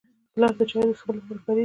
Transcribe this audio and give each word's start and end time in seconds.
ګیلاس 0.33 0.53
د 0.59 0.61
چایو 0.69 0.89
د 0.89 0.95
څښلو 0.97 1.19
لپاره 1.19 1.41
کارېږي. 1.45 1.59